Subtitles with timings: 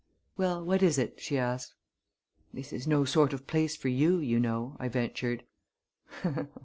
[0.35, 1.75] "Well, what is it?" she asked.
[2.51, 5.43] "This is no sort of place for you, you know," I ventured.